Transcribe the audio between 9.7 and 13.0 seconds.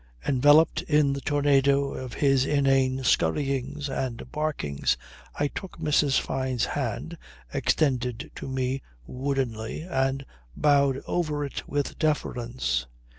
and bowed over it with deference.